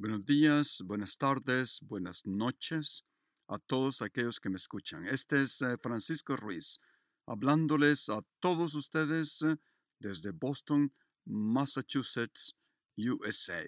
[0.00, 3.04] Buenos días, buenas tardes, buenas noches
[3.48, 5.06] a todos aquellos que me escuchan.
[5.06, 6.80] Este es eh, Francisco Ruiz,
[7.26, 9.58] hablándoles a todos ustedes eh,
[9.98, 10.90] desde Boston,
[11.26, 12.56] Massachusetts,
[12.96, 13.62] USA.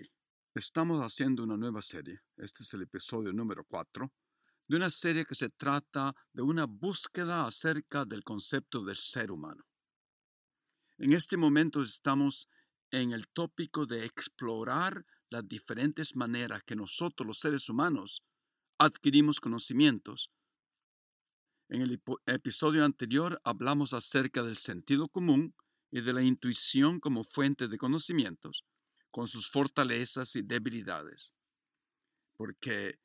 [0.54, 4.10] Estamos haciendo una nueva serie, este es el episodio número 4,
[4.68, 9.66] de una serie que se trata de una búsqueda acerca del concepto del ser humano.
[10.96, 12.48] En este momento estamos
[12.90, 18.22] en el tópico de explorar las diferentes maneras que nosotros los seres humanos
[18.78, 20.30] adquirimos conocimientos.
[21.68, 25.54] En el episodio anterior hablamos acerca del sentido común
[25.90, 28.64] y de la intuición como fuente de conocimientos,
[29.10, 31.32] con sus fortalezas y debilidades.
[32.36, 32.98] Porque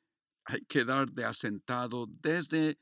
[0.44, 2.78] hay que dar de asentado desde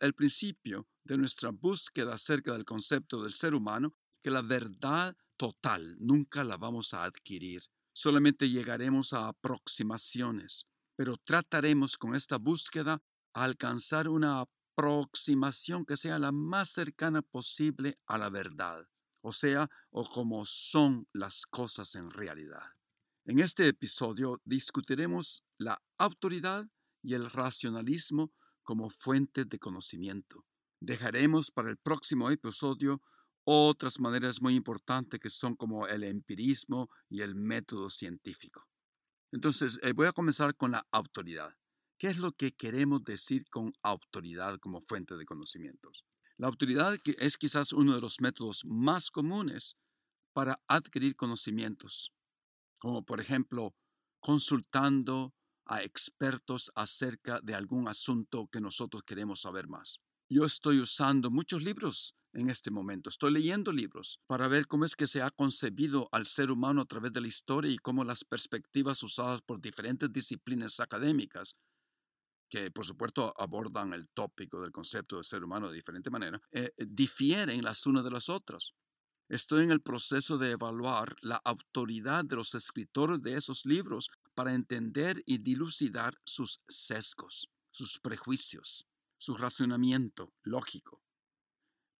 [0.00, 5.96] el principio de nuestra búsqueda acerca del concepto del ser humano que la verdad total
[6.00, 14.08] nunca la vamos a adquirir solamente llegaremos a aproximaciones, pero trataremos con esta búsqueda alcanzar
[14.08, 18.86] una aproximación que sea la más cercana posible a la verdad,
[19.22, 22.62] o sea, o como son las cosas en realidad.
[23.26, 26.66] En este episodio discutiremos la autoridad
[27.02, 30.44] y el racionalismo como fuente de conocimiento.
[30.80, 33.02] Dejaremos para el próximo episodio
[33.52, 38.68] otras maneras muy importantes que son como el empirismo y el método científico.
[39.32, 41.52] Entonces, eh, voy a comenzar con la autoridad.
[41.98, 46.04] ¿Qué es lo que queremos decir con autoridad como fuente de conocimientos?
[46.38, 49.76] La autoridad es quizás uno de los métodos más comunes
[50.32, 52.12] para adquirir conocimientos,
[52.78, 53.74] como por ejemplo
[54.20, 55.34] consultando
[55.66, 59.98] a expertos acerca de algún asunto que nosotros queremos saber más.
[60.28, 63.10] Yo estoy usando muchos libros en este momento.
[63.10, 66.86] Estoy leyendo libros para ver cómo es que se ha concebido al ser humano a
[66.86, 71.54] través de la historia y cómo las perspectivas usadas por diferentes disciplinas académicas,
[72.48, 76.72] que por supuesto abordan el tópico del concepto de ser humano de diferente manera, eh,
[76.76, 78.72] difieren las unas de las otras.
[79.28, 84.54] Estoy en el proceso de evaluar la autoridad de los escritores de esos libros para
[84.54, 88.86] entender y dilucidar sus sesgos, sus prejuicios,
[89.18, 91.00] su razonamiento lógico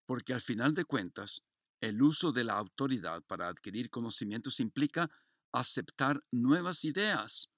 [0.05, 1.41] porque al final de cuentas,
[1.81, 5.09] el uso de la autoridad para adquirir conocimientos implica
[5.51, 7.49] aceptar nuevas ideas,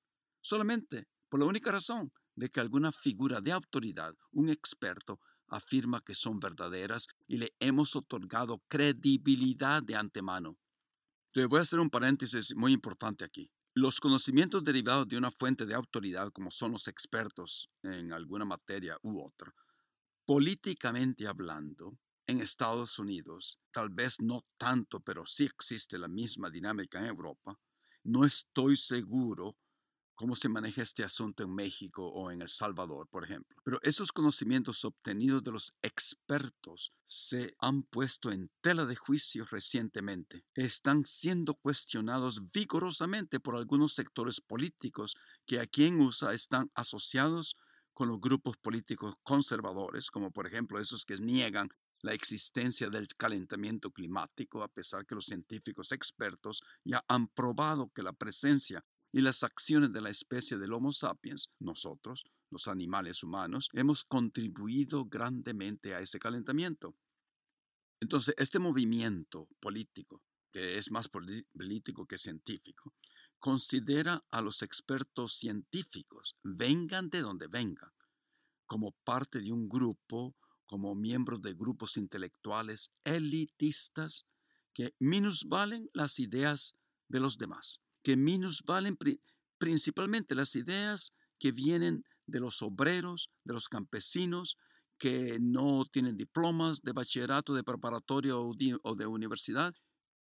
[0.42, 6.16] solamente por la única razón de que alguna figura de autoridad, un experto, afirma que
[6.16, 10.58] son verdaderas y le hemos otorgado credibilidad de antemano.
[11.32, 13.50] Te voy a hacer un paréntesis muy importante aquí.
[13.76, 18.98] Los conocimientos derivados de una fuente de autoridad, como son los expertos en alguna materia
[19.02, 19.54] u otra,
[20.26, 21.98] políticamente hablando,
[22.28, 27.60] en Estados Unidos, tal vez no tanto, pero sí existe la misma dinámica en Europa.
[28.04, 29.58] No estoy seguro
[30.16, 33.58] cómo se maneja este asunto en México o en El Salvador, por ejemplo.
[33.64, 40.46] Pero esos conocimientos obtenidos de los expertos se han puesto en tela de juicio recientemente.
[40.54, 47.56] Están siendo cuestionados vigorosamente por algunos sectores políticos que aquí en USA están asociados
[47.94, 51.70] con los grupos políticos conservadores, como por ejemplo esos que niegan
[52.04, 58.04] la existencia del calentamiento climático, a pesar que los científicos expertos ya han probado que
[58.04, 63.70] la presencia y las acciones de la especie del Homo sapiens, nosotros, los animales humanos,
[63.74, 66.96] hemos contribuido grandemente a ese calentamiento.
[68.02, 70.22] Entonces, este movimiento político,
[70.52, 72.94] que es más político que científico,
[73.40, 77.92] considera a los expertos científicos, vengan de donde vengan,
[78.66, 80.36] como parte de un grupo
[80.66, 84.26] como miembros de grupos intelectuales elitistas
[84.74, 86.76] que minusvalen las ideas
[87.08, 88.98] de los demás, que minusvalen
[89.58, 94.58] principalmente las ideas que vienen de los obreros, de los campesinos,
[94.98, 99.76] que no tienen diplomas de bachillerato, de preparatoria o de universidad,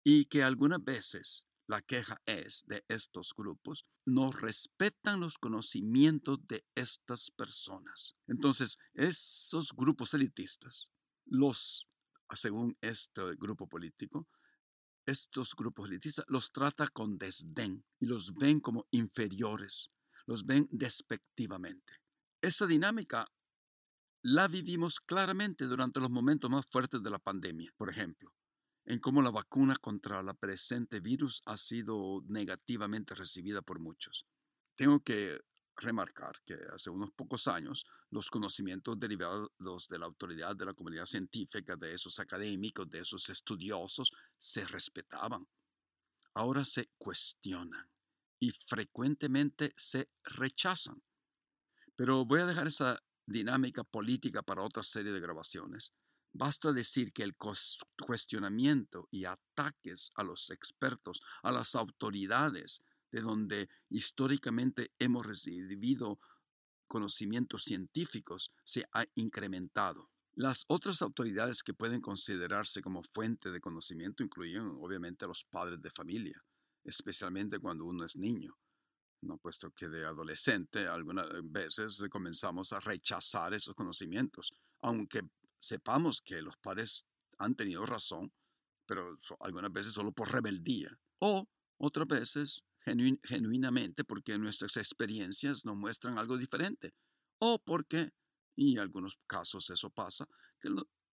[0.05, 6.65] y que algunas veces la queja es de estos grupos, no respetan los conocimientos de
[6.75, 8.15] estas personas.
[8.27, 10.89] Entonces, esos grupos elitistas,
[11.27, 11.87] los,
[12.35, 14.29] según este grupo político,
[15.07, 19.91] estos grupos elitistas los trata con desdén y los ven como inferiores,
[20.27, 21.95] los ven despectivamente.
[22.41, 23.27] Esa dinámica
[24.23, 28.33] la vivimos claramente durante los momentos más fuertes de la pandemia, por ejemplo
[28.87, 34.25] en cómo la vacuna contra la presente virus ha sido negativamente recibida por muchos.
[34.77, 35.39] Tengo que
[35.77, 41.07] remarcar que hace unos pocos años los conocimientos derivados de la autoridad de la comunidad
[41.07, 45.47] científica, de esos académicos, de esos estudiosos, se respetaban.
[46.35, 47.91] Ahora se cuestionan.
[48.39, 51.03] y frecuentemente se rechazan.
[51.95, 55.95] Pero voy a dejar esa dinámica política para otra serie de grabaciones.
[56.39, 63.71] Basta decir que el cuestionamiento y ataques a los expertos, a las autoridades, de donde
[63.89, 66.19] históricamente hemos recibido
[66.87, 70.11] conocimientos científicos, se ha incrementado.
[70.35, 75.81] Las otras autoridades que pueden considerarse como fuente de conocimiento incluyen obviamente a los padres
[75.81, 76.45] de familia,
[76.85, 78.59] especialmente cuando uno es niño,
[79.23, 79.39] ¿no?
[79.39, 85.23] puesto que de adolescente algunas veces comenzamos a rechazar esos conocimientos, aunque
[85.67, 87.05] sepamos que los padres
[87.39, 88.33] han tenido razón,
[88.87, 91.49] pero algunas veces solo por rebeldía, o
[91.79, 92.63] otras veces
[93.25, 96.95] genuinamente porque nuestras experiencias nos muestran algo diferente,
[97.41, 98.13] o porque
[98.55, 100.27] y en algunos casos eso pasa,
[100.61, 100.71] que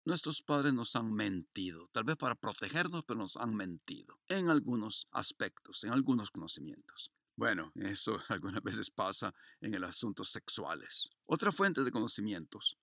[0.06, 5.08] nuestros padres nos han mentido, tal vez para protegernos, pero nos han mentido en algunos
[5.12, 7.12] aspectos, en algunos conocimientos.
[7.38, 11.10] Bueno, eso algunas veces pasa en el asuntos sexuales.
[11.26, 12.78] Otra fuente de conocimientos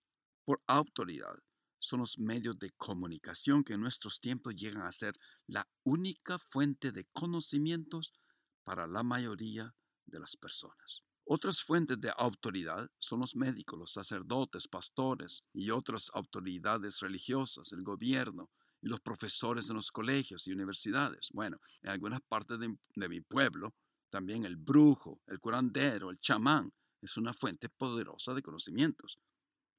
[0.45, 1.39] por autoridad
[1.79, 5.15] son los medios de comunicación que en nuestros tiempos llegan a ser
[5.47, 8.13] la única fuente de conocimientos
[8.65, 9.75] para la mayoría
[10.07, 11.03] de las personas.
[11.31, 17.83] Otras fuentes de autoridad son los médicos, los sacerdotes, pastores y otras autoridades religiosas, el
[17.83, 18.51] gobierno
[18.81, 21.29] y los profesores en los colegios y universidades.
[21.33, 23.75] Bueno, en algunas partes de, mi pueblo,
[24.09, 26.73] también el brujo, el curandero, el chamán
[27.03, 29.19] es una fuente poderosa de conocimientos,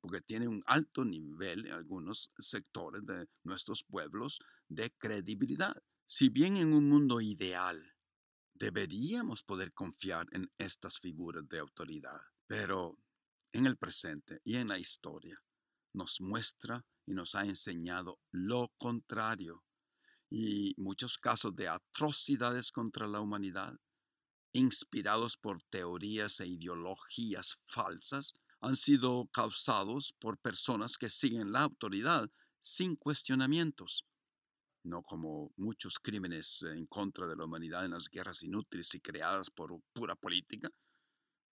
[0.01, 5.75] porque tiene un alto nivel en algunos sectores de nuestros pueblos de credibilidad.
[6.05, 7.95] Si bien en un mundo ideal
[8.53, 12.97] deberíamos poder confiar en estas figuras de autoridad, pero
[13.51, 15.41] en el presente y en la historia
[15.93, 19.63] nos muestra y nos ha enseñado lo contrario.
[20.29, 23.73] Y muchos casos de atrocidades contra la humanidad,
[24.53, 32.29] inspirados por teorías e ideologías falsas, han sido causados por personas que siguen la autoridad
[32.59, 34.05] sin cuestionamientos
[34.83, 39.49] no como muchos crímenes en contra de la humanidad en las guerras inútiles y creadas
[39.49, 40.69] por pura política.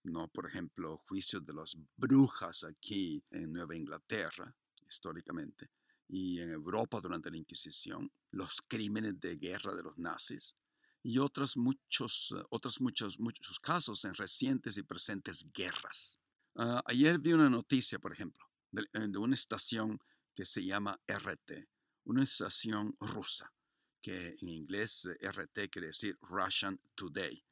[0.04, 4.54] No, por ejemplo, juicios de las brujas aquí en Nueva Inglaterra,
[4.88, 5.70] históricamente,
[6.08, 10.56] y en Europa durante la Inquisición, los crímenes de guerra de los nazis
[11.04, 16.18] y otros muchos, otros muchos, muchos casos en recientes y presentes guerras.
[16.60, 20.00] Ah, ayer vi una noticia, por ejemplo, de, de una estación
[20.34, 21.70] que se llama RT,
[22.06, 23.54] una estación rusa,
[24.02, 27.44] que en inglés eh, RT quiere decir Russian Today,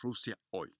[0.00, 0.72] Rusia hoy.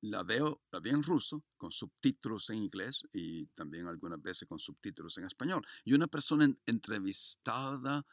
[0.00, 4.58] La veo, la vi en ruso, con subtítulos en inglés y también algunas veces con
[4.58, 5.66] subtítulos en español.
[5.84, 8.06] Y una persona entrevistada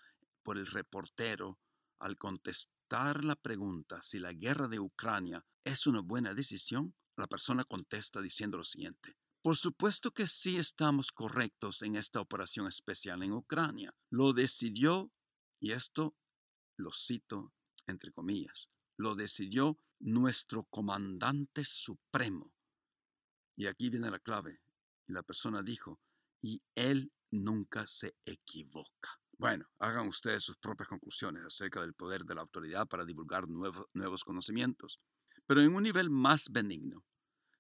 [0.44, 1.58] por el reportero
[2.00, 7.64] al contestar la pregunta si la guerra de Ucrania es una buena decisión, la persona
[7.64, 9.16] contesta diciendo lo siguiente.
[9.42, 13.94] Por supuesto que sí estamos correctos en esta operación especial en Ucrania.
[14.12, 15.12] Lo decidió,
[15.60, 16.16] y esto
[16.78, 17.54] lo cito
[17.88, 22.54] entre comillas, lo decidió nuestro comandante supremo.
[23.56, 24.62] Y aquí viene la clave.
[25.08, 26.00] La persona dijo,
[26.42, 29.20] y él nunca se equivoca.
[29.38, 34.24] Bueno, hagan ustedes sus propias conclusiones acerca del poder de la autoridad para divulgar nuevos
[34.24, 35.00] conocimientos.
[35.52, 37.04] Pero en un nivel más benigno,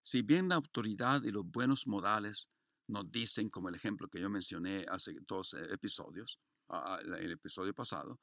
[0.02, 2.50] si bien la autoridad y los buenos modales
[2.88, 6.40] nos dicen, como el ejemplo que yo mencioné hace dos eh, episodios,
[7.06, 8.22] el episodio pasado,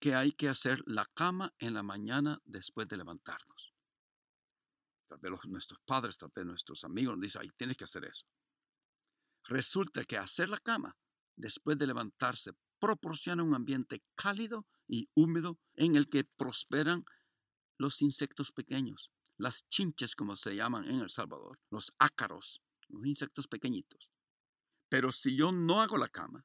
[0.00, 3.74] que hay que hacer la cama en la mañana después de levantarnos.
[5.08, 8.24] Tal vez nuestros padres, tal vez nuestros amigos nos dicen, ay, tienes que hacer eso.
[9.44, 10.96] Resulta que hacer la cama
[11.36, 17.04] después de levantarse proporciona un ambiente cálido y húmedo en el que prosperan
[17.78, 23.48] los insectos pequeños, las chinches como se llaman en El Salvador, los ácaros, los insectos
[23.48, 24.10] pequeñitos.
[24.88, 26.44] Pero si yo no hago la cama,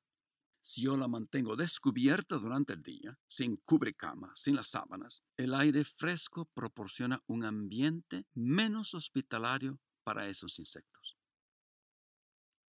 [0.60, 5.84] si yo la mantengo descubierta durante el día, sin cubrecama, sin las sábanas, el aire
[5.84, 11.18] fresco proporciona un ambiente menos hospitalario para esos insectos.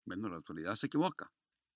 [0.04, 1.30] Bueno, la autoridad se equivoca.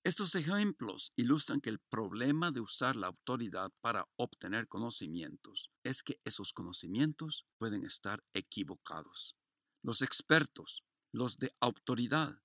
[0.05, 6.21] Estos ejemplos ilustran que el problema de usar la autoridad para obtener conocimientos es que
[6.23, 9.35] esos conocimientos pueden estar equivocados.
[9.81, 12.39] Los expertos, los de autoridad,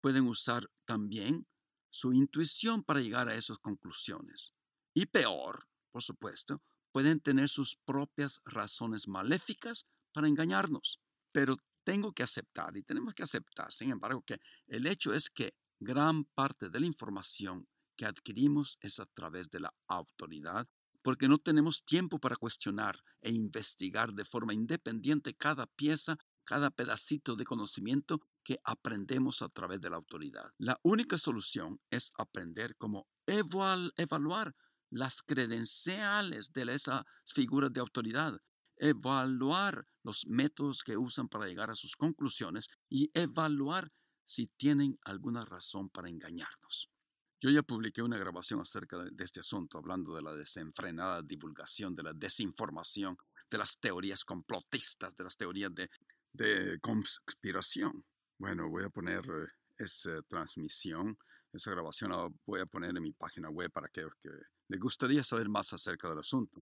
[0.00, 1.48] pueden usar también
[1.90, 4.52] su intuición para llegar a esas conclusiones.
[4.94, 11.00] Y peor, por supuesto, pueden tener sus propias razones maléficas para engañarnos.
[11.32, 15.56] Pero tengo que aceptar, y tenemos que aceptar, sin embargo, que el hecho es que
[15.84, 20.68] Gran parte de la información que adquirimos es a través de la autoridad
[21.02, 27.34] porque no tenemos tiempo para cuestionar e investigar de forma independiente cada pieza, cada pedacito
[27.34, 30.52] de conocimiento que aprendemos a través de la autoridad.
[30.56, 34.54] La única solución es aprender cómo evaluar
[34.88, 38.38] las credenciales de esas figuras de autoridad,
[38.76, 43.90] evaluar los métodos que usan para llegar a sus conclusiones y evaluar
[44.32, 46.90] si tienen alguna razón para engañarnos.
[47.38, 52.02] Yo ya publiqué una grabación acerca de, este asunto, hablando de la desenfrenada divulgación, de
[52.02, 53.18] la desinformación,
[53.50, 58.02] de las teorías complotistas, de las teorías de, conspiración.
[58.38, 61.18] Bueno, voy a poner eh, esa transmisión,
[61.52, 64.30] esa grabación la voy a poner en mi página web para que, que
[64.68, 66.62] les gustaría saber más acerca del asunto.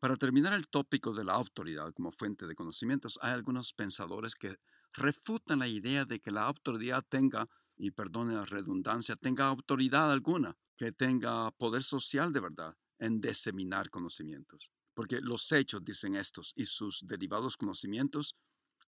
[0.00, 4.56] Para terminar el tópico de la autoridad como fuente de conocimientos, hay algunos pensadores que
[4.94, 10.56] refutan la idea de que la autoridad tenga y perdone la redundancia, tenga autoridad alguna,
[10.76, 14.70] que tenga poder social de verdad en diseminar conocimientos.
[14.94, 18.36] Porque los hechos, dicen estos, y sus derivados conocimientos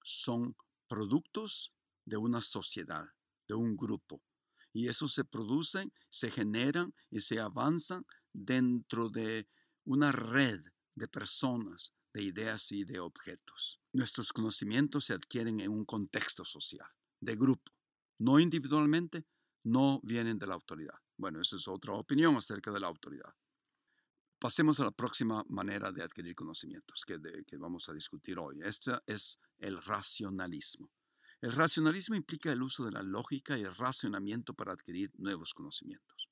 [0.03, 0.57] son
[0.89, 1.73] productos
[2.05, 3.07] de una sociedad,
[3.49, 4.23] de un grupo.
[4.73, 9.49] Y eso se producen, se generan y se avanzan dentro de
[9.85, 10.61] una red
[10.95, 13.79] de personas, de ideas y de objetos.
[13.93, 16.89] Nuestros conocimientos se adquieren en un contexto social,
[17.21, 17.71] de grupo
[18.19, 19.27] no individualmente,
[19.65, 20.95] no vienen de la autoridad.
[21.19, 23.35] Bueno, esa es otra opinión acerca de la autoridad.
[24.39, 27.19] Pasemos a la próxima manera de adquirir conocimientos que,
[27.59, 28.61] vamos a discutir hoy.
[28.63, 30.91] Este es el racionalismo.
[31.43, 36.31] El racionalismo implica el uso de la lógica y el racionamiento para adquirir nuevos conocimientos.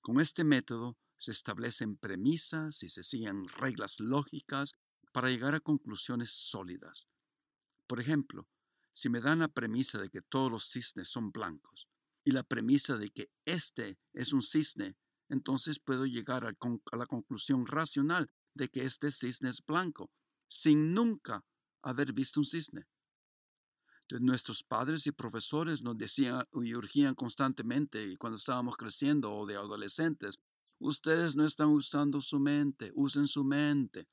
[0.00, 4.72] Con este método se establecen premisas y se siguen reglas lógicas
[5.16, 7.08] para llegar a conclusiones sólidas.
[7.86, 8.46] Por ejemplo,
[8.92, 11.88] si me dan la premisa de que todos los cisnes son blancos
[12.22, 14.94] y la premisa de que este es un cisne,
[15.30, 16.52] entonces puedo llegar a,
[16.94, 20.10] la conclusión racional de que este cisne es blanco,
[20.46, 21.42] sin nunca
[21.80, 22.84] haber visto un cisne.
[24.20, 30.36] nuestros padres y profesores nos decían y urgían constantemente cuando estábamos creciendo o de adolescentes,
[30.78, 34.06] ustedes no están usando su mente, usen su mente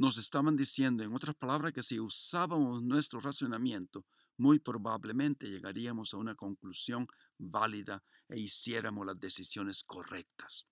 [0.00, 4.06] nos estaban diciendo, en otras palabras, que si usábamos nuestro razonamiento,
[4.38, 10.64] muy probablemente llegaríamos a una conclusión válida e hiciéramos las decisiones correctas.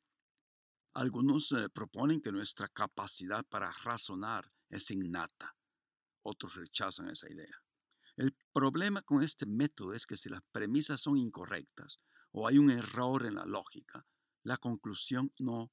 [0.94, 5.54] Algunos eh, proponen que nuestra capacidad para razonar es innata.
[6.22, 7.62] Otros rechazan esa idea.
[8.16, 12.00] El problema con este método es que si las premisas son incorrectas
[12.32, 14.06] o hay un error en la lógica,
[14.44, 15.70] la conclusión no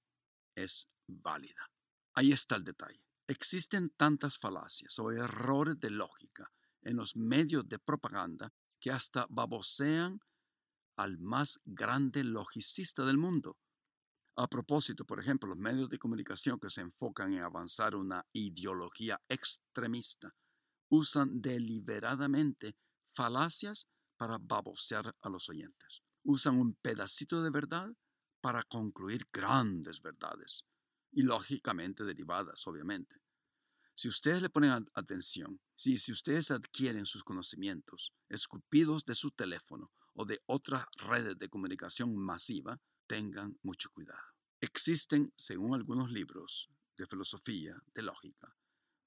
[0.55, 1.71] es válida.
[2.15, 3.04] Ahí está el detalle.
[3.27, 6.51] Existen tantas falacias o errores de lógica
[6.83, 10.19] en los medios de propaganda que hasta babosean
[10.95, 13.57] al más grande logicista del mundo.
[14.35, 19.19] A propósito, por ejemplo, los medios de comunicación que se enfocan en avanzar una ideología
[19.27, 20.35] extremista
[20.89, 22.77] usan deliberadamente
[23.15, 26.03] falacias para babosear a los oyentes.
[26.23, 27.91] Usan un pedacito de verdad
[28.39, 30.63] para concluir grandes verdades
[31.15, 33.21] y lógicamente derivadas, obviamente.
[33.95, 39.93] Si ustedes le ponen atención, si, si ustedes adquieren sus conocimientos escupidos de su teléfono
[40.13, 44.19] o de otras redes de comunicación masiva, tengan mucho cuidado.
[44.59, 48.53] Existen, según algunos libros de filosofía, de lógica,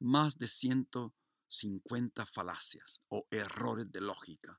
[0.01, 4.59] más de 150 falacias o errores de lógica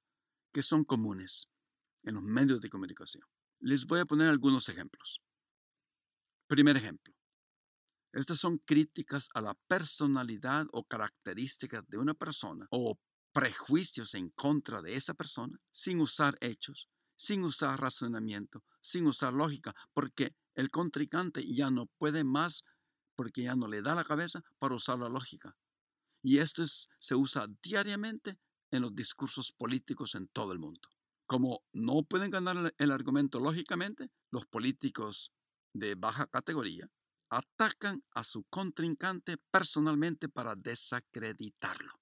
[0.53, 1.49] que son comunes
[2.03, 3.23] en los medios de comunicación.
[3.59, 5.21] Les voy a poner algunos ejemplos.
[6.47, 7.18] Primer ejemplo.
[8.11, 12.97] Estas son críticas a la personalidad o características de una persona o
[13.31, 19.75] prejuicios en contra de esa persona sin usar hechos, sin usar razonamiento, sin usar lógica,
[19.93, 22.63] porque el contrincante ya no puede más,
[23.15, 25.55] porque ya no le da la cabeza para usar la lógica.
[26.23, 28.37] Y esto se usa diariamente
[28.71, 30.81] en los discursos políticos en todo el mundo.
[31.27, 35.31] Como no pueden ganar el argumento lógicamente, los políticos
[35.73, 36.89] de baja categoría
[37.29, 41.93] atacan a su contrincante personalmente para desacreditarlo.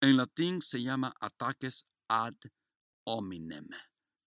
[0.00, 2.34] En latín se llama ataques ad
[3.04, 3.66] hominem.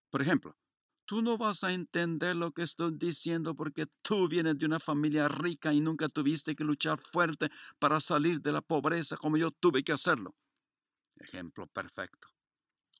[0.09, 0.57] Por ejemplo,
[1.05, 5.27] tú no vas a entender lo que estoy diciendo porque tú vienes de una familia
[5.27, 9.83] rica y nunca tuviste que luchar fuerte para salir de la pobreza como yo tuve
[9.83, 10.35] que hacerlo.
[11.15, 12.27] Ejemplo perfecto.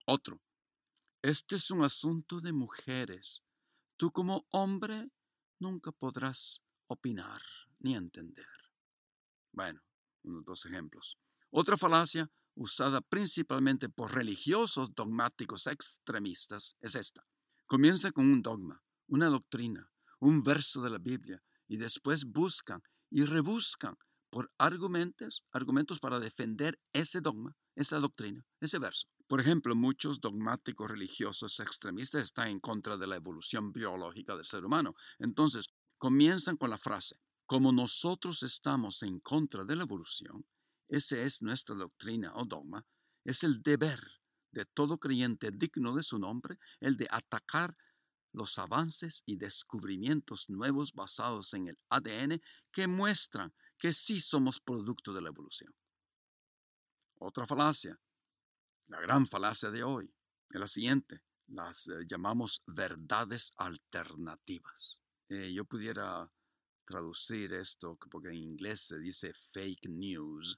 [0.06, 0.40] Otro.
[1.22, 3.44] Este es un asunto de mujeres.
[3.98, 5.10] Tú como hombre
[5.60, 7.42] nunca podrás opinar
[7.80, 8.46] ni entender.
[9.52, 9.82] Bueno,
[10.24, 11.18] unos dos ejemplos.
[11.50, 17.26] Otra falacia usada principalmente por religiosos dogmáticos extremistas es esta.
[17.66, 19.90] Comienza con un dogma, una doctrina,
[20.20, 23.96] un verso de la Biblia y después buscan y rebuscan
[24.30, 29.08] por argumentos, argumentos para defender ese dogma, esa doctrina, ese verso.
[29.28, 34.66] Por ejemplo, muchos dogmáticos religiosos extremistas están en contra de la evolución biológica del ser
[34.66, 34.96] humano.
[35.20, 35.68] Entonces,
[35.98, 40.46] comienzan con la frase, como nosotros estamos en contra de la evolución,
[40.88, 42.86] esa es nuestra doctrina o dogma,
[43.24, 44.00] es el deber
[44.52, 47.76] de todo creyente digno de su nombre el de atacar
[48.32, 55.14] los avances y descubrimientos nuevos basados en el ADN que muestran que sí somos producto
[55.14, 55.74] de la evolución.
[57.20, 58.00] Otra falacia,
[58.88, 60.14] la gran falacia de hoy,
[60.50, 65.02] es la siguiente, las eh, llamamos verdades alternativas.
[65.30, 66.32] Yo pudiera
[66.86, 70.58] traducir esto porque en inglés se dice fake news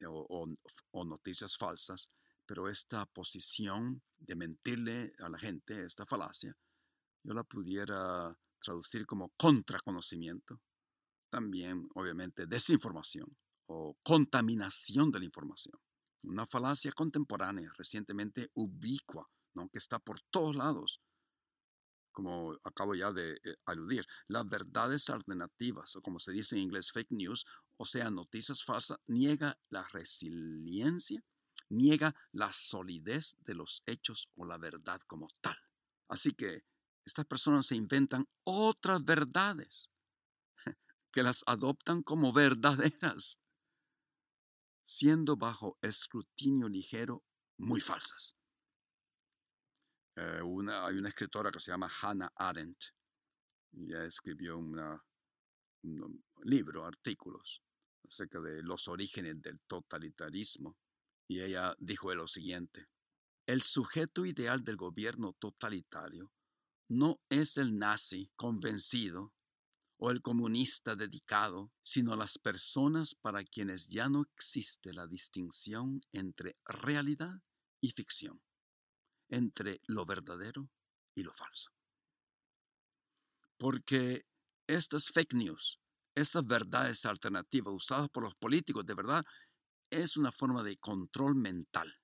[0.00, 2.10] eh, o noticias falsas,
[2.46, 6.56] pero esta posición de mentirle a la gente, esta falacia,
[7.22, 10.60] yo la pudiera traducir como contraconocimiento,
[11.30, 13.36] también obviamente desinformación
[13.66, 15.78] o contaminación de la información.
[16.24, 19.68] Una falacia contemporánea, recientemente ubicua, ¿no?
[19.68, 21.00] que está por todos lados,
[22.14, 24.06] como acabo ya de eh, aludir.
[24.28, 27.44] Las verdades alternativas, o como se dice en inglés, fake news,
[27.76, 31.22] o sea, noticias falsas, niega la resiliencia,
[31.68, 35.56] niega la solidez de los hechos o la verdad como tal.
[36.08, 36.64] Así que
[37.04, 39.90] estas personas se inventan otras verdades
[41.12, 43.40] que las adoptan como verdaderas,
[44.84, 47.24] siendo bajo escrutinio ligero
[47.58, 48.36] muy falsas.
[50.16, 52.84] Eh, una, hay una escritora que se llama Hannah Arendt.
[53.72, 55.00] Ella escribió un
[56.44, 57.62] libro, artículos
[58.06, 60.76] acerca de los orígenes del totalitarismo.
[61.26, 62.86] Y ella dijo lo siguiente,
[63.46, 66.32] el sujeto ideal del gobierno totalitario
[66.88, 69.32] no es el nazi convencido
[69.98, 76.56] o el comunista dedicado, sino las personas para quienes ya no existe la distinción entre
[76.64, 77.40] realidad
[77.80, 78.40] y ficción,
[79.28, 80.68] entre lo verdadero
[81.14, 81.70] y lo falso.
[83.56, 84.26] Porque
[84.66, 85.80] estas fake news,
[86.14, 89.24] esas verdades alternativas usadas por los políticos, de verdad,
[89.90, 91.94] es una forma de control mental,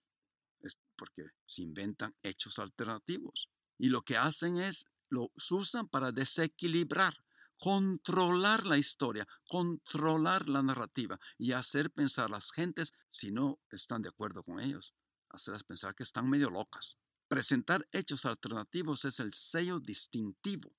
[0.61, 7.15] es porque se inventan hechos alternativos y lo que hacen es, lo usan para desequilibrar,
[7.59, 14.03] controlar la historia, controlar la narrativa y hacer pensar a las gentes, si no están
[14.03, 14.95] de acuerdo con ellos,
[15.31, 16.97] hacerlas pensar que están medio locas.
[17.31, 20.75] Presentar hechos alternativos es el sello distintivo,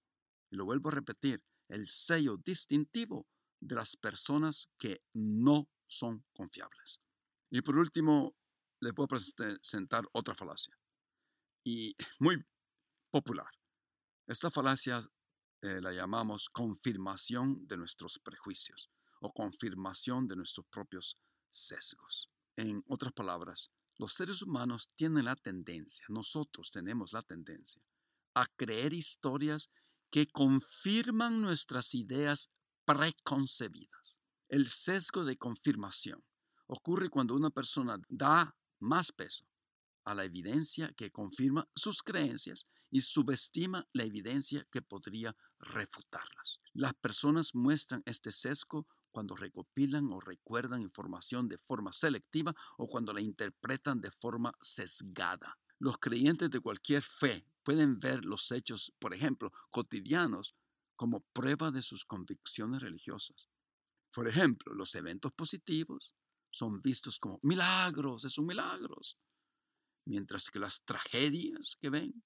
[0.52, 3.26] y lo vuelvo a repetir, el sello distintivo
[3.62, 7.00] de las personas que no son confiables.
[7.50, 8.36] Y por último,
[8.82, 10.78] le puedo presentar otra falacia.
[11.64, 12.44] Y muy
[13.10, 13.48] popular.
[14.28, 15.00] Esta falacia
[15.62, 18.90] eh, la llamamos confirmación de nuestros prejuicios
[19.22, 22.30] o confirmación de nuestros propios sesgos.
[22.58, 27.82] En otras palabras, los seres humanos tienen la tendencia, nosotros tenemos la tendencia,
[28.34, 29.70] a creer historias
[30.10, 32.50] que confirman nuestras ideas
[32.86, 34.20] preconcebidas.
[34.50, 36.24] El sesgo de confirmación
[36.68, 39.46] ocurre cuando una persona da más peso
[40.04, 46.60] a la evidencia que confirma sus creencias y subestima la evidencia que podría refutarlas.
[46.74, 53.14] Las personas muestran este sesgo cuando recopilan o recuerdan información de forma selectiva o cuando
[53.14, 55.58] la interpretan de forma sesgada.
[55.80, 60.56] Los creyentes de cualquier fe pueden ver los hechos, por ejemplo, cotidianos,
[60.96, 63.50] como prueba de sus convicciones religiosas.
[64.14, 66.16] Por ejemplo, los eventos positivos
[66.52, 69.18] son vistos como milagros, es un milagros
[70.06, 72.24] mientras que las tragedias que ven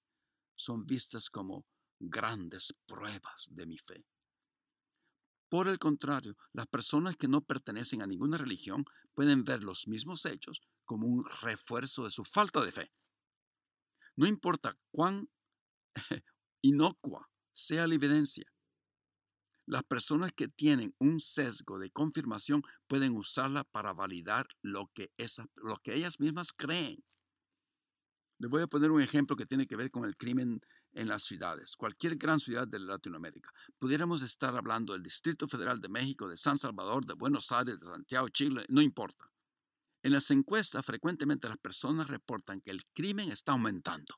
[0.55, 1.65] son vistas como
[1.99, 4.05] grandes pruebas de mi fe.
[5.49, 10.25] Por el contrario, las personas que no pertenecen a ninguna religión pueden ver los mismos
[10.25, 12.91] hechos como un refuerzo de su falta de fe.
[14.15, 15.29] No importa cuán
[16.61, 18.45] inocua sea la evidencia,
[19.67, 25.11] las personas que tienen un sesgo de confirmación pueden usarla para validar lo que,
[25.55, 27.03] lo que ellas mismas creen.
[28.37, 30.61] Les voy a poner un ejemplo que tiene que ver con el crimen
[30.95, 33.51] en las ciudades, cualquier gran ciudad de Latinoamérica.
[33.77, 37.85] Pudiéramos estar hablando del Distrito Federal de México, de San Salvador, de Buenos Aires, de
[37.85, 39.29] Santiago, Chile, no importa.
[40.01, 44.15] En las encuestas frecuentemente las personas reportan que el crimen está aumentando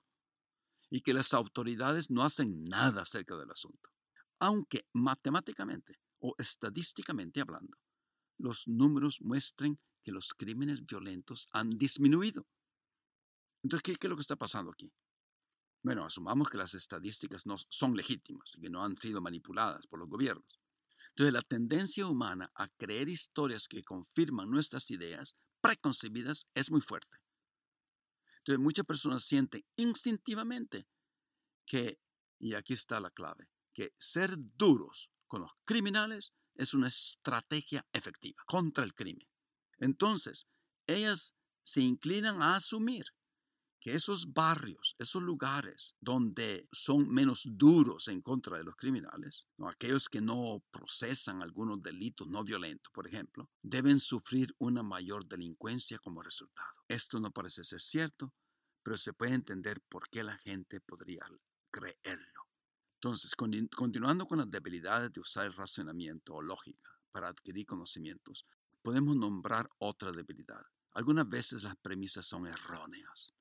[0.89, 3.89] y que las autoridades no hacen nada acerca del asunto.
[4.39, 7.77] Aunque matemáticamente o estadísticamente hablando,
[8.37, 12.45] los números muestren que los crímenes violentos han disminuido
[13.63, 14.91] entonces, ¿qué, es lo que está pasando aquí?
[15.83, 20.09] Bueno, asumamos que las estadísticas no son legítimas, que no han sido manipuladas por los
[20.09, 20.59] gobiernos.
[21.09, 27.17] Entonces la tendencia humana a creer historias que confirman nuestras ideas preconcebidas es muy fuerte.
[28.39, 30.87] Entonces muchas personas sienten instintivamente
[31.65, 31.99] que,
[32.39, 38.41] y aquí está la clave, que ser duros con los criminales es una estrategia efectiva
[38.45, 39.27] contra el crimen.
[39.79, 40.47] Entonces,
[40.87, 43.05] ellas se inclinan a asumir
[43.87, 50.09] que esos barrios, esos lugares donde son menos duros en contra de los criminales, aquellos
[50.09, 56.21] que no procesan algunos delitos no violentos, por ejemplo, deben sufrir una mayor delincuencia como
[56.21, 56.67] resultado.
[56.89, 58.33] Esto no parece ser cierto,
[58.83, 61.25] pero se puede entender por qué la gente podría
[61.71, 62.43] creerlo.
[62.95, 68.45] Entonces, continuando con las debilidades de usar el razonamiento o lógica para adquirir conocimientos,
[68.81, 70.65] podemos nombrar otra debilidad.
[70.91, 73.36] Algunas veces las premisas son erróneas.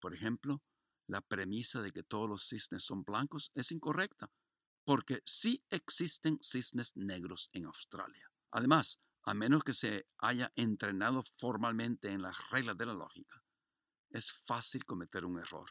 [0.00, 0.62] Por ejemplo,
[1.06, 4.30] la premisa de que todos los cisnes son blancos es incorrecta,
[4.84, 8.30] porque sí existen cisnes negros en Australia.
[8.50, 13.42] Además, a menos que se haya entrenado formalmente en las reglas de la lógica,
[14.10, 15.68] es fácil cometer un error.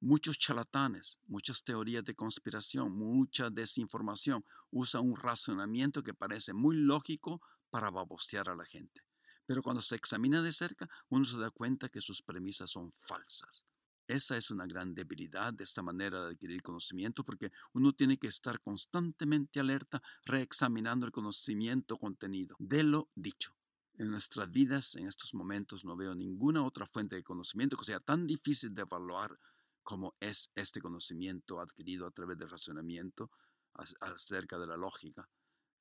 [0.00, 7.42] Muchos charlatanes, muchas teorías de conspiración, mucha desinformación usan un razonamiento que parece muy lógico
[7.68, 9.02] para babosear a la gente.
[9.50, 13.64] Pero cuando se examina de cerca, uno se da cuenta que sus premisas son falsas.
[14.06, 18.28] Esa es una gran debilidad de esta manera de adquirir conocimiento porque uno tiene que
[18.28, 23.52] estar constantemente alerta, reexaminando el conocimiento contenido de lo dicho.
[23.94, 27.98] En nuestras vidas, en estos momentos, no veo ninguna otra fuente de conocimiento que sea
[27.98, 29.36] tan difícil de evaluar
[29.82, 33.32] como es este conocimiento adquirido a través del razonamiento
[33.74, 35.28] acerca de la lógica.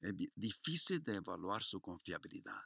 [0.02, 2.64] Es difícil de evaluar su confiabilidad.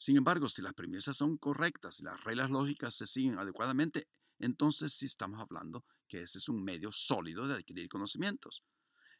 [0.00, 4.08] Sin embargo, si las premisas son correctas y las reglas lógicas se siguen adecuadamente,
[4.38, 8.64] entonces sí estamos hablando que ese es un medio sólido de adquirir conocimientos.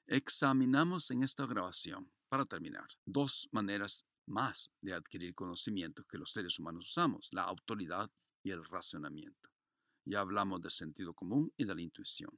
[0.06, 6.58] Examinamos en esta grabación, para terminar, dos maneras más de adquirir conocimientos que los seres
[6.58, 8.10] humanos usamos, la autoridad
[8.42, 9.50] y el razonamiento.
[10.06, 12.30] Ya hablamos del sentido común y de la intuición,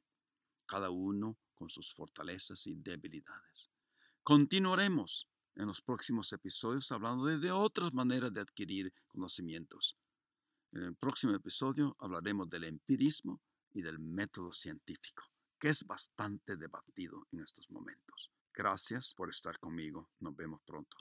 [0.66, 3.70] cada uno con sus fortalezas y debilidades.
[4.24, 9.97] Continuaremos en los próximos episodios hablando de, otras maneras de adquirir conocimientos.
[10.73, 13.41] En el próximo episodio hablaremos del empirismo
[13.73, 15.25] y del método científico,
[15.59, 18.31] que es bastante debatido en estos momentos.
[18.55, 20.11] Gracias por estar conmigo.
[20.21, 20.97] Nos vemos pronto.